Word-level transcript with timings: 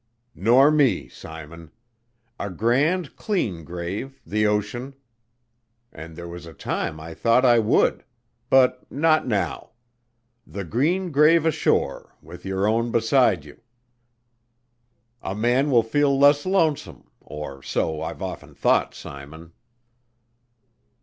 "Nor 0.33 0.71
me, 0.71 1.07
Simon. 1.07 1.69
A 2.39 2.49
grand, 2.49 3.15
clean 3.15 3.63
grave, 3.63 4.19
the 4.25 4.47
ocean, 4.47 4.95
and 5.93 6.15
there 6.15 6.27
was 6.27 6.47
a 6.47 6.53
time 6.55 6.99
I 6.99 7.13
thought 7.13 7.45
I 7.45 7.59
would; 7.59 8.03
but 8.49 8.89
not 8.91 9.27
now. 9.27 9.73
The 10.47 10.63
green 10.63 11.11
grave 11.11 11.45
ashore, 11.45 12.15
with 12.19 12.47
your 12.47 12.65
own 12.67 12.89
beside 12.91 13.45
you 13.45 13.61
a 15.21 15.35
man 15.35 15.69
will 15.69 15.83
feel 15.83 16.17
less 16.17 16.47
lonesome, 16.47 17.11
or 17.21 17.61
so 17.61 18.01
I've 18.01 18.23
often 18.23 18.55
thought, 18.55 18.95
Simon. 18.95 19.53